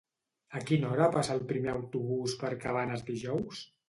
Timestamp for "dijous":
3.11-3.61